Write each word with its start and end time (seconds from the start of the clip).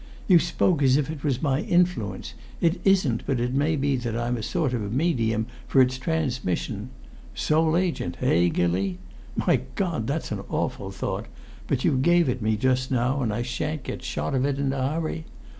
You 0.27 0.39
spoke 0.39 0.81
as 0.81 0.97
if 0.97 1.11
it 1.11 1.23
was 1.23 1.43
my 1.43 1.59
influence; 1.61 2.33
it 2.59 2.81
isn't, 2.83 3.21
but 3.27 3.39
it 3.39 3.53
may 3.53 3.75
be 3.75 3.95
that 3.97 4.17
I'm 4.17 4.35
a 4.35 4.41
sort 4.41 4.73
of 4.73 4.91
medium 4.91 5.45
for 5.67 5.79
its 5.79 5.99
transmission! 5.99 6.89
Sole 7.35 7.77
agent, 7.77 8.17
eh, 8.19 8.47
Gilly? 8.47 8.97
My 9.35 9.61
God, 9.75 10.07
that's 10.07 10.31
an 10.31 10.39
awful 10.49 10.89
thought, 10.89 11.27
but 11.67 11.85
you 11.85 11.97
gave 11.99 12.29
it 12.29 12.41
me 12.41 12.57
just 12.57 12.89
now 12.89 13.21
and 13.21 13.31
I 13.31 13.43
sha'n't 13.43 13.83
get 13.83 14.01
shot 14.01 14.33
of 14.33 14.43
it 14.43 14.57
in 14.57 14.73
a 14.73 14.89
hurry! 14.89 15.25